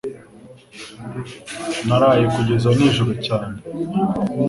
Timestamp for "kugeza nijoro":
2.35-3.13